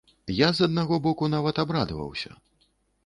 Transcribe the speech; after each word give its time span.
Я, 0.35 0.47
з 0.59 0.65
аднаго 0.69 0.99
боку, 1.05 1.29
нават 1.35 1.63
абрадаваўся. 1.65 2.31